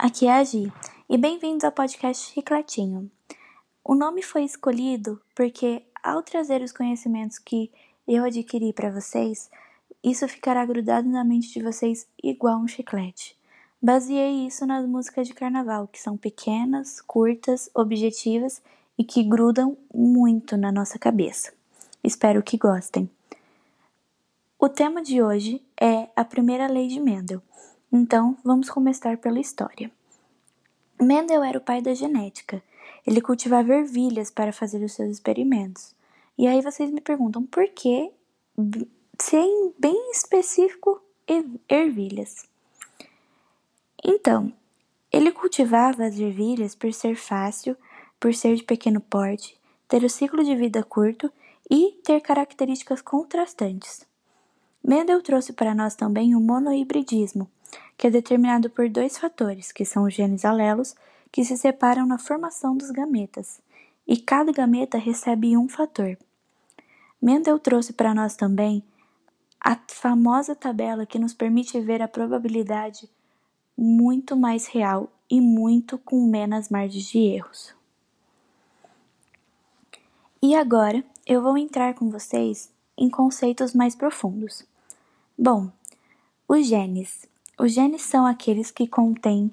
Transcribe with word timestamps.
aqui 0.00 0.26
é 0.26 0.32
a 0.32 0.42
Gi, 0.42 0.72
e 1.10 1.18
bem-vindos 1.18 1.62
ao 1.62 1.70
podcast 1.70 2.32
Chicletinho. 2.32 3.10
O 3.84 3.94
nome 3.94 4.22
foi 4.22 4.44
escolhido 4.44 5.20
porque, 5.36 5.82
ao 6.02 6.22
trazer 6.22 6.62
os 6.62 6.72
conhecimentos 6.72 7.38
que 7.38 7.70
eu 8.08 8.24
adquiri 8.24 8.72
para 8.72 8.90
vocês, 8.90 9.50
isso 10.02 10.26
ficará 10.26 10.64
grudado 10.64 11.06
na 11.06 11.22
mente 11.22 11.52
de 11.52 11.62
vocês 11.62 12.08
igual 12.22 12.58
um 12.58 12.66
chiclete. 12.66 13.36
Baseei 13.80 14.46
isso 14.46 14.64
nas 14.64 14.86
músicas 14.86 15.28
de 15.28 15.34
carnaval, 15.34 15.86
que 15.86 16.00
são 16.00 16.16
pequenas, 16.16 17.02
curtas, 17.02 17.68
objetivas 17.74 18.62
e 18.96 19.04
que 19.04 19.22
grudam 19.22 19.76
muito 19.94 20.56
na 20.56 20.72
nossa 20.72 20.98
cabeça. 20.98 21.52
Espero 22.02 22.42
que 22.42 22.56
gostem. 22.56 23.10
O 24.58 24.66
tema 24.66 25.02
de 25.02 25.22
hoje 25.22 25.62
é 25.78 26.08
a 26.16 26.24
primeira 26.24 26.66
lei 26.68 26.88
de 26.88 26.98
Mendel. 26.98 27.42
Então, 27.92 28.36
vamos 28.44 28.70
começar 28.70 29.16
pela 29.18 29.40
história. 29.40 29.90
Mendel 31.00 31.42
era 31.42 31.58
o 31.58 31.60
pai 31.60 31.82
da 31.82 31.92
genética. 31.92 32.62
Ele 33.04 33.20
cultivava 33.20 33.74
ervilhas 33.74 34.30
para 34.30 34.52
fazer 34.52 34.84
os 34.84 34.92
seus 34.92 35.10
experimentos. 35.10 35.94
E 36.38 36.46
aí 36.46 36.60
vocês 36.62 36.90
me 36.90 37.00
perguntam 37.00 37.44
por 37.44 37.66
que, 37.68 38.12
sem 39.20 39.74
bem 39.78 40.12
específico, 40.12 41.02
ervilhas? 41.68 42.48
Então, 44.04 44.52
ele 45.12 45.32
cultivava 45.32 46.04
as 46.04 46.18
ervilhas 46.18 46.76
por 46.76 46.92
ser 46.92 47.16
fácil, 47.16 47.76
por 48.20 48.32
ser 48.34 48.54
de 48.54 48.62
pequeno 48.62 49.00
porte, 49.00 49.58
ter 49.88 50.04
o 50.04 50.08
ciclo 50.08 50.44
de 50.44 50.54
vida 50.54 50.84
curto 50.84 51.32
e 51.68 51.98
ter 52.04 52.20
características 52.20 53.02
contrastantes. 53.02 54.06
Mendel 54.82 55.22
trouxe 55.22 55.52
para 55.52 55.74
nós 55.74 55.94
também 55.94 56.34
o 56.34 56.40
monohibridismo, 56.40 57.50
que 58.00 58.06
é 58.06 58.10
determinado 58.10 58.70
por 58.70 58.88
dois 58.88 59.18
fatores, 59.18 59.70
que 59.70 59.84
são 59.84 60.04
os 60.04 60.14
genes 60.14 60.46
alelos, 60.46 60.96
que 61.30 61.44
se 61.44 61.54
separam 61.54 62.06
na 62.06 62.16
formação 62.16 62.74
dos 62.74 62.90
gametas, 62.90 63.60
e 64.08 64.16
cada 64.16 64.50
gameta 64.50 64.96
recebe 64.96 65.54
um 65.54 65.68
fator. 65.68 66.16
Mendel 67.20 67.58
trouxe 67.58 67.92
para 67.92 68.14
nós 68.14 68.34
também 68.36 68.82
a 69.60 69.78
famosa 69.86 70.56
tabela 70.56 71.04
que 71.04 71.18
nos 71.18 71.34
permite 71.34 71.78
ver 71.78 72.00
a 72.00 72.08
probabilidade 72.08 73.06
muito 73.76 74.34
mais 74.34 74.66
real 74.66 75.12
e 75.28 75.38
muito 75.38 75.98
com 75.98 76.26
menos 76.26 76.70
margens 76.70 77.04
de 77.04 77.18
erros. 77.18 77.74
E 80.40 80.54
agora 80.54 81.04
eu 81.26 81.42
vou 81.42 81.58
entrar 81.58 81.92
com 81.92 82.08
vocês 82.08 82.72
em 82.96 83.10
conceitos 83.10 83.74
mais 83.74 83.94
profundos. 83.94 84.64
Bom, 85.36 85.70
os 86.48 86.66
genes. 86.66 87.28
Os 87.62 87.72
genes 87.72 88.00
são 88.02 88.24
aqueles 88.24 88.70
que 88.70 88.86
contêm 88.86 89.50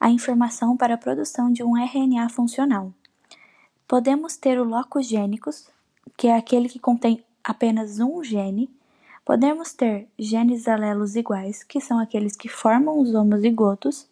a 0.00 0.08
informação 0.08 0.76
para 0.76 0.94
a 0.94 0.98
produção 0.98 1.52
de 1.52 1.62
um 1.62 1.76
RNA 1.76 2.30
funcional. 2.30 2.90
Podemos 3.86 4.36
ter 4.36 4.58
o 4.58 4.64
locus 4.64 5.06
gênicos, 5.06 5.68
que 6.16 6.28
é 6.28 6.36
aquele 6.36 6.70
que 6.70 6.78
contém 6.78 7.22
apenas 7.44 8.00
um 8.00 8.24
gene, 8.24 8.70
Podemos 9.30 9.72
ter 9.74 10.08
genes 10.18 10.66
alelos 10.66 11.14
iguais, 11.14 11.62
que 11.62 11.80
são 11.80 11.98
aqueles 12.00 12.34
que 12.34 12.48
formam 12.48 12.98
os 12.98 13.14
homozigotos, 13.14 14.08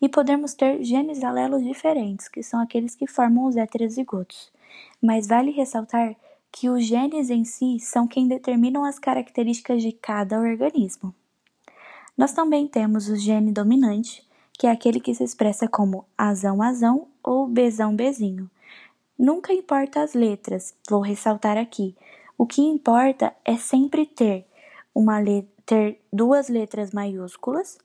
e 0.00 0.08
podemos 0.08 0.54
ter 0.54 0.82
genes 0.82 1.22
alelos 1.22 1.62
diferentes, 1.62 2.28
que 2.28 2.42
são 2.42 2.58
aqueles 2.60 2.94
que 2.94 3.06
formam 3.06 3.44
os 3.44 3.56
heterozigotos. 3.56 4.50
Mas 5.02 5.26
vale 5.26 5.50
ressaltar 5.50 6.16
que 6.50 6.70
os 6.70 6.86
genes 6.86 7.28
em 7.28 7.44
si 7.44 7.78
são 7.80 8.06
quem 8.06 8.26
determinam 8.26 8.84
as 8.84 8.98
características 8.98 9.82
de 9.82 9.92
cada 9.92 10.38
organismo. 10.38 11.14
Nós 12.22 12.30
também 12.30 12.68
temos 12.68 13.08
o 13.08 13.16
gene 13.16 13.50
dominante, 13.50 14.24
que 14.52 14.68
é 14.68 14.70
aquele 14.70 15.00
que 15.00 15.12
se 15.12 15.24
expressa 15.24 15.66
como 15.66 16.06
azão-azão 16.16 17.08
ou 17.20 17.48
bezão-bezinho. 17.48 18.48
Nunca 19.18 19.52
importa 19.52 20.00
as 20.00 20.14
letras, 20.14 20.72
vou 20.88 21.00
ressaltar 21.00 21.58
aqui. 21.58 21.96
O 22.38 22.46
que 22.46 22.62
importa 22.62 23.34
é 23.44 23.56
sempre 23.56 24.06
ter 24.06 24.46
uma 24.94 25.18
ter 25.66 26.00
duas 26.12 26.48
letras 26.48 26.92
maiúsculas 26.92 27.76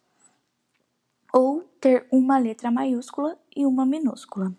ou 1.33 1.63
ter 1.81 2.05
uma 2.11 2.37
letra 2.37 2.69
maiúscula 2.69 3.39
e 3.55 3.65
uma 3.65 3.87
minúscula. 3.87 4.53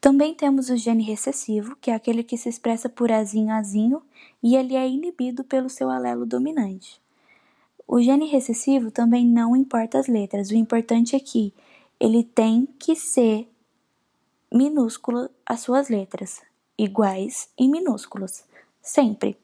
Também 0.00 0.34
temos 0.34 0.70
o 0.70 0.76
gene 0.76 1.04
recessivo, 1.04 1.76
que 1.76 1.92
é 1.92 1.94
aquele 1.94 2.24
que 2.24 2.36
se 2.36 2.48
expressa 2.48 2.88
por 2.88 3.12
azinho 3.12 3.54
azinho 3.54 4.02
e 4.42 4.56
ele 4.56 4.74
é 4.74 4.88
inibido 4.88 5.44
pelo 5.44 5.70
seu 5.70 5.88
alelo 5.88 6.26
dominante. 6.26 7.00
O 7.90 8.02
gene 8.02 8.26
recessivo 8.26 8.90
também 8.90 9.26
não 9.26 9.56
importa 9.56 9.98
as 9.98 10.08
letras, 10.08 10.50
o 10.50 10.54
importante 10.54 11.16
é 11.16 11.18
que 11.18 11.54
ele 11.98 12.22
tem 12.22 12.66
que 12.78 12.94
ser 12.94 13.50
minúsculo 14.52 15.30
as 15.46 15.60
suas 15.60 15.88
letras, 15.88 16.42
iguais 16.76 17.48
e 17.58 17.66
minúsculos, 17.66 18.44
sempre. 18.82 19.38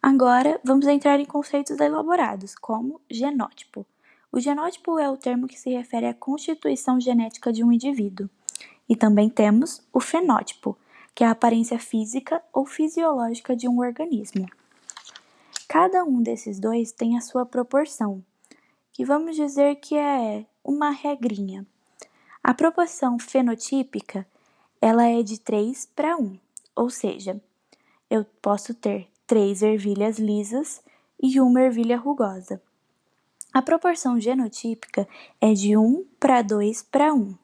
Agora, 0.00 0.60
vamos 0.62 0.86
entrar 0.86 1.18
em 1.18 1.24
conceitos 1.24 1.80
elaborados, 1.80 2.54
como 2.54 3.00
genótipo. 3.10 3.84
O 4.30 4.38
genótipo 4.38 4.96
é 4.96 5.10
o 5.10 5.16
termo 5.16 5.48
que 5.48 5.58
se 5.58 5.70
refere 5.70 6.06
à 6.06 6.14
constituição 6.14 7.00
genética 7.00 7.52
de 7.52 7.64
um 7.64 7.72
indivíduo. 7.72 8.30
E 8.88 8.94
também 8.94 9.28
temos 9.28 9.82
o 9.92 9.98
fenótipo, 9.98 10.78
que 11.16 11.24
é 11.24 11.26
a 11.26 11.32
aparência 11.32 11.80
física 11.80 12.40
ou 12.52 12.64
fisiológica 12.64 13.56
de 13.56 13.66
um 13.66 13.80
organismo. 13.80 14.48
Cada 15.68 16.02
um 16.02 16.22
desses 16.22 16.58
dois 16.58 16.92
tem 16.92 17.18
a 17.18 17.20
sua 17.20 17.44
proporção, 17.44 18.24
que 18.90 19.04
vamos 19.04 19.36
dizer 19.36 19.76
que 19.76 19.98
é 19.98 20.46
uma 20.64 20.88
regrinha. 20.88 21.66
A 22.42 22.54
proporção 22.54 23.18
fenotípica, 23.18 24.26
ela 24.80 25.06
é 25.06 25.22
de 25.22 25.38
3 25.38 25.84
para 25.94 26.16
1, 26.16 26.38
ou 26.74 26.88
seja, 26.88 27.38
eu 28.08 28.24
posso 28.40 28.72
ter 28.72 29.08
três 29.26 29.60
ervilhas 29.60 30.18
lisas 30.18 30.82
e 31.22 31.38
uma 31.38 31.60
ervilha 31.60 31.98
rugosa. 31.98 32.62
A 33.52 33.60
proporção 33.60 34.18
genotípica 34.18 35.06
é 35.38 35.52
de 35.52 35.76
1 35.76 36.02
para 36.18 36.40
2 36.40 36.82
para 36.84 37.12
1, 37.12 37.34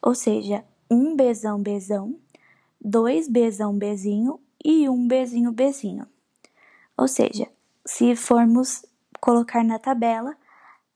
ou 0.00 0.14
seja, 0.14 0.64
um 0.88 1.16
bezão 1.16 1.60
bezão, 1.60 2.14
dois 2.80 3.26
bezão 3.26 3.76
bezinho 3.76 4.38
e 4.64 4.88
um 4.88 5.08
bezinho 5.08 5.50
bezinho. 5.50 6.06
Ou 6.96 7.08
seja, 7.08 7.48
se 7.86 8.16
formos 8.16 8.84
colocar 9.20 9.62
na 9.64 9.78
tabela, 9.78 10.36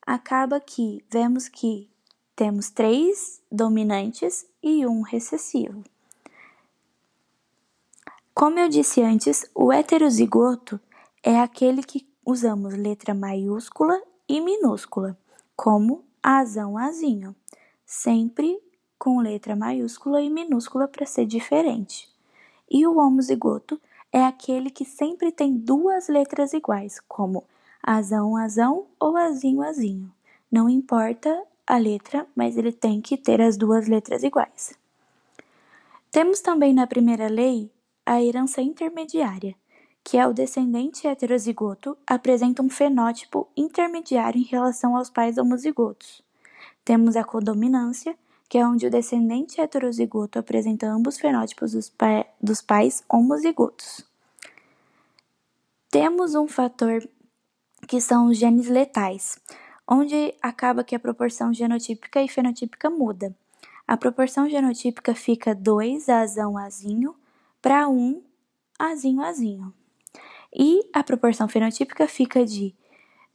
acaba 0.07 0.61
que 0.61 1.05
vemos 1.11 1.49
que 1.49 1.91
temos 2.35 2.71
três 2.71 3.43
dominantes 3.51 4.47
e 4.63 4.87
um 4.87 5.03
recessivo. 5.03 5.83
Como 8.35 8.59
eu 8.59 8.69
disse 8.69 9.03
antes, 9.03 9.51
o 9.55 9.73
heterozigoto 9.73 10.81
é 11.23 11.41
aquele 11.41 11.83
que 11.83 12.09
usamos 12.25 12.75
letra 12.75 13.13
maiúscula 13.13 14.01
e 14.29 14.41
minúscula, 14.41 15.19
como 15.57 16.05
azão, 16.23 16.79
azinho, 16.79 17.35
sempre 17.85 18.63
com 18.99 19.21
letra 19.21 19.57
maiúscula 19.57 20.23
e 20.23 20.31
minúscula 20.31 20.87
para 20.87 21.07
ser 21.07 21.27
diferente. 21.27 22.09
E 22.71 22.87
o 22.87 22.99
homozigoto 22.99 23.81
é 24.13 24.25
aquele 24.25 24.71
que 24.71 24.85
sempre 24.85 25.31
tem 25.31 25.57
duas 25.57 26.09
letras 26.09 26.53
iguais, 26.53 27.01
como 27.07 27.45
azão, 27.83 28.37
azão 28.37 28.87
ou 28.99 29.17
azinho, 29.17 29.63
azinho. 29.63 30.13
Não 30.51 30.69
importa 30.69 31.43
a 31.67 31.77
letra, 31.77 32.27
mas 32.35 32.57
ele 32.57 32.73
tem 32.73 33.01
que 33.01 33.17
ter 33.17 33.41
as 33.41 33.57
duas 33.57 33.87
letras 33.87 34.23
iguais. 34.23 34.73
Temos 36.11 36.41
também 36.41 36.73
na 36.73 36.87
primeira 36.87 37.29
lei 37.29 37.71
a 38.07 38.23
herança 38.23 38.63
intermediária, 38.63 39.55
que 40.03 40.17
é 40.17 40.27
o 40.27 40.33
descendente 40.33 41.07
heterozigoto, 41.07 41.99
apresenta 42.07 42.63
um 42.63 42.71
fenótipo 42.71 43.47
intermediário 43.55 44.41
em 44.41 44.45
relação 44.45 44.97
aos 44.97 45.11
pais 45.11 45.37
homozigotos. 45.37 46.23
Temos 46.83 47.15
a 47.15 47.25
codominância, 47.25 48.17
que 48.49 48.57
é 48.57 48.67
onde 48.67 48.87
o 48.87 48.91
descendente 48.91 49.61
heterozigoto 49.61 50.39
apresenta 50.39 50.87
ambos 50.87 51.17
os 51.17 51.21
fenótipos 51.21 51.73
dos, 51.73 51.91
pa 51.91 52.25
dos 52.41 52.63
pais 52.63 53.05
homozigotos. 53.07 54.08
Temos 55.91 56.35
um 56.35 56.47
fator 56.47 57.09
que 57.87 57.99
são 57.99 58.27
os 58.27 58.37
genes 58.37 58.69
letais, 58.69 59.39
onde 59.89 60.35
acaba 60.43 60.85
que 60.85 60.95
a 60.95 60.99
proporção 60.99 61.53
genotípica 61.53 62.23
e 62.23 62.29
fenotípica 62.29 62.91
muda. 62.91 63.35
A 63.87 63.97
proporção 63.97 64.47
genotípica 64.51 65.15
fica 65.15 65.55
2 65.55 66.11
azão 66.11 66.59
azinho 66.59 67.15
para 67.63 67.89
um 67.89 68.23
azinho 68.79 69.23
azinho. 69.23 69.73
E 70.55 70.87
a 70.93 71.03
proporção 71.03 71.49
fenotípica 71.49 72.07
fica 72.07 72.45
de 72.45 72.75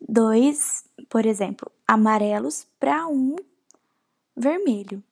dois, 0.08 0.86
por 1.10 1.26
exemplo, 1.26 1.72
amarelos 1.88 2.68
para 2.80 3.08
um 3.08 3.36
vermelho. 4.38 5.04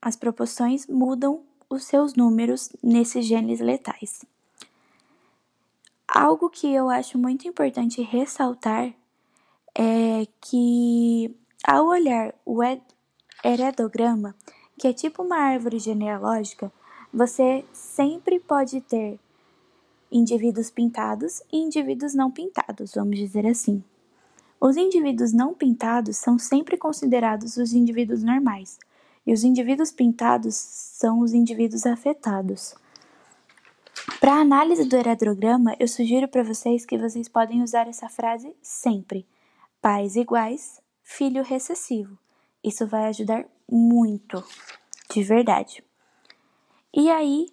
As 0.00 0.16
proporções 0.16 0.86
mudam 0.86 1.44
os 1.68 1.84
seus 1.84 2.14
números 2.14 2.70
nesses 2.82 3.26
genes 3.26 3.60
letais. 3.60 4.24
Algo 6.14 6.50
que 6.50 6.70
eu 6.70 6.90
acho 6.90 7.16
muito 7.16 7.48
importante 7.48 8.02
ressaltar 8.02 8.92
é 9.74 10.26
que 10.42 11.34
ao 11.66 11.86
olhar 11.86 12.34
o, 12.44 12.60
heredograma, 13.42 14.34
que 14.78 14.86
é 14.86 14.92
tipo 14.92 15.22
uma 15.22 15.38
árvore 15.38 15.78
genealógica, 15.78 16.70
você 17.10 17.64
sempre 17.72 18.38
pode 18.38 18.82
ter 18.82 19.18
indivíduos 20.10 20.70
pintados 20.70 21.42
e 21.50 21.56
indivíduos 21.56 22.12
não 22.12 22.30
pintados, 22.30 22.92
vamos 22.94 23.16
dizer 23.16 23.46
assim. 23.46 23.82
Os 24.60 24.76
indivíduos 24.76 25.32
não 25.32 25.54
pintados 25.54 26.18
são 26.18 26.38
sempre 26.38 26.76
considerados 26.76 27.56
os 27.56 27.72
indivíduos 27.72 28.22
normais, 28.22 28.78
e 29.26 29.32
os 29.32 29.44
indivíduos 29.44 29.90
pintados 29.90 30.56
são 30.56 31.20
os 31.20 31.32
indivíduos 31.32 31.86
afetados. 31.86 32.74
Para 34.22 34.36
análise 34.36 34.84
do 34.84 34.94
heredograma, 34.94 35.74
eu 35.80 35.88
sugiro 35.88 36.28
para 36.28 36.44
vocês 36.44 36.86
que 36.86 36.96
vocês 36.96 37.28
podem 37.28 37.60
usar 37.60 37.88
essa 37.88 38.08
frase 38.08 38.54
sempre: 38.62 39.26
pais 39.80 40.14
iguais, 40.14 40.80
filho 41.02 41.42
recessivo. 41.42 42.16
Isso 42.62 42.86
vai 42.86 43.06
ajudar 43.06 43.44
muito, 43.68 44.40
de 45.10 45.24
verdade. 45.24 45.82
E 46.94 47.10
aí, 47.10 47.48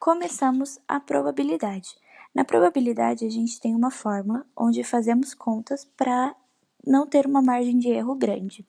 começamos 0.00 0.80
a 0.88 0.98
probabilidade. 0.98 1.94
Na 2.34 2.42
probabilidade, 2.42 3.26
a 3.26 3.30
gente 3.30 3.60
tem 3.60 3.74
uma 3.74 3.90
fórmula 3.90 4.46
onde 4.56 4.82
fazemos 4.82 5.34
contas 5.34 5.84
para 5.94 6.34
não 6.86 7.06
ter 7.06 7.26
uma 7.26 7.42
margem 7.42 7.76
de 7.76 7.90
erro 7.90 8.14
grande. 8.14 8.66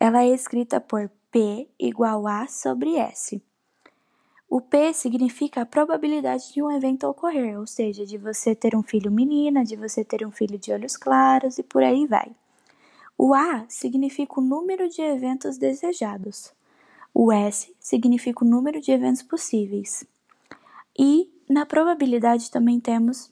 Ela 0.00 0.22
é 0.22 0.28
escrita 0.28 0.80
por 0.80 1.10
P 1.30 1.68
igual 1.78 2.26
a 2.26 2.48
sobre 2.48 2.96
S. 2.96 3.38
O 4.50 4.62
P 4.62 4.94
significa 4.94 5.60
a 5.60 5.66
probabilidade 5.66 6.54
de 6.54 6.62
um 6.62 6.70
evento 6.70 7.06
ocorrer, 7.06 7.58
ou 7.58 7.66
seja, 7.66 8.06
de 8.06 8.16
você 8.16 8.54
ter 8.54 8.74
um 8.74 8.82
filho 8.82 9.10
menina, 9.10 9.62
de 9.62 9.76
você 9.76 10.02
ter 10.02 10.26
um 10.26 10.30
filho 10.30 10.58
de 10.58 10.72
olhos 10.72 10.96
claros 10.96 11.58
e 11.58 11.62
por 11.62 11.82
aí 11.82 12.06
vai. 12.06 12.34
O 13.16 13.34
A 13.34 13.66
significa 13.68 14.40
o 14.40 14.42
número 14.42 14.88
de 14.88 15.02
eventos 15.02 15.58
desejados. 15.58 16.50
O 17.12 17.30
S 17.30 17.74
significa 17.78 18.42
o 18.42 18.48
número 18.48 18.80
de 18.80 18.90
eventos 18.90 19.22
possíveis. 19.22 20.06
E 20.98 21.30
na 21.48 21.66
probabilidade 21.66 22.50
também 22.50 22.80
temos 22.80 23.30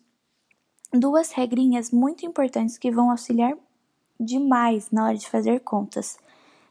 duas 0.92 1.30
regrinhas 1.32 1.90
muito 1.90 2.26
importantes 2.26 2.76
que 2.76 2.90
vão 2.90 3.10
auxiliar 3.10 3.56
demais 4.20 4.90
na 4.90 5.06
hora 5.06 5.16
de 5.16 5.30
fazer 5.30 5.60
contas. 5.60 6.18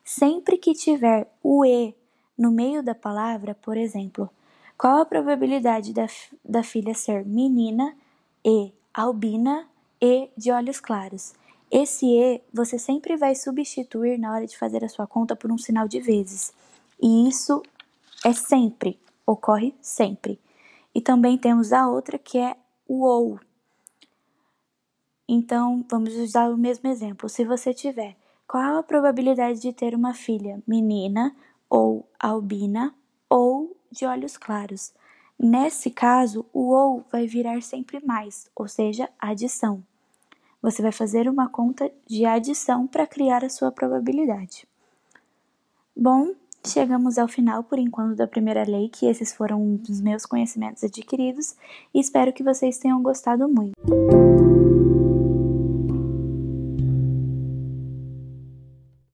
Sempre 0.03 0.57
que 0.57 0.73
tiver 0.73 1.27
o 1.41 1.65
E 1.65 1.95
no 2.37 2.51
meio 2.51 2.83
da 2.83 2.93
palavra, 2.93 3.55
por 3.55 3.77
exemplo, 3.77 4.29
qual 4.77 4.99
a 4.99 5.05
probabilidade 5.05 5.93
da, 5.93 6.05
da 6.43 6.63
filha 6.63 6.93
ser 6.93 7.25
menina 7.25 7.95
e 8.43 8.73
albina 8.93 9.67
e 10.01 10.29
de 10.35 10.51
olhos 10.51 10.79
claros? 10.79 11.33
Esse 11.71 12.05
E 12.05 12.41
você 12.53 12.77
sempre 12.77 13.17
vai 13.17 13.35
substituir 13.35 14.17
na 14.17 14.33
hora 14.33 14.45
de 14.45 14.57
fazer 14.57 14.83
a 14.83 14.89
sua 14.89 15.07
conta 15.07 15.35
por 15.35 15.51
um 15.51 15.57
sinal 15.57 15.87
de 15.87 15.99
vezes. 15.99 16.53
E 17.01 17.27
isso 17.27 17.63
é 18.23 18.33
sempre, 18.33 18.99
ocorre 19.25 19.73
sempre. 19.81 20.39
E 20.93 21.01
também 21.01 21.37
temos 21.37 21.73
a 21.73 21.87
outra 21.87 22.17
que 22.17 22.37
é 22.37 22.55
o 22.87 23.05
OU. 23.05 23.39
Então, 25.27 25.83
vamos 25.89 26.13
usar 26.15 26.49
o 26.49 26.57
mesmo 26.57 26.87
exemplo. 26.87 27.27
Se 27.27 27.43
você 27.43 27.73
tiver 27.73 28.15
qual 28.47 28.77
a 28.77 28.83
probabilidade 28.83 29.59
de 29.59 29.73
ter 29.73 29.95
uma 29.95 30.13
filha 30.13 30.61
menina 30.67 31.35
ou 31.69 32.07
albina 32.19 32.93
ou 33.29 33.75
de 33.91 34.05
olhos 34.05 34.37
claros. 34.37 34.93
Nesse 35.37 35.89
caso, 35.89 36.45
o 36.53 36.71
ou 36.71 37.05
vai 37.11 37.27
virar 37.27 37.61
sempre 37.61 38.03
mais, 38.05 38.49
ou 38.55 38.67
seja, 38.67 39.09
adição. 39.19 39.83
Você 40.61 40.81
vai 40.81 40.91
fazer 40.91 41.29
uma 41.29 41.49
conta 41.49 41.91
de 42.07 42.25
adição 42.25 42.87
para 42.87 43.05
criar 43.05 43.43
a 43.43 43.49
sua 43.49 43.71
probabilidade. 43.71 44.67
Bom, 45.95 46.33
chegamos 46.65 47.17
ao 47.17 47.27
final 47.27 47.63
por 47.63 47.77
enquanto 47.77 48.15
da 48.15 48.27
primeira 48.27 48.63
lei, 48.63 48.89
que 48.89 49.05
esses 49.05 49.33
foram 49.33 49.79
os 49.87 50.01
meus 50.01 50.25
conhecimentos 50.25 50.83
adquiridos, 50.83 51.55
e 51.93 51.99
espero 51.99 52.33
que 52.33 52.43
vocês 52.43 52.77
tenham 52.77 53.01
gostado 53.03 53.47
muito. 53.47 53.75